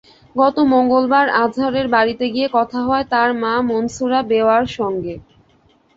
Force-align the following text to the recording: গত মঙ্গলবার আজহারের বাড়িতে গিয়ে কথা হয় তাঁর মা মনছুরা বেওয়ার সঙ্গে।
গত 0.35 0.55
মঙ্গলবার 0.71 1.27
আজহারের 1.43 1.87
বাড়িতে 1.87 2.25
গিয়ে 2.29 2.47
কথা 2.53 2.79
হয় 2.87 3.05
তাঁর 3.11 3.29
মা 3.41 3.53
মনছুরা 3.69 4.19
বেওয়ার 4.31 4.63
সঙ্গে। 4.77 5.15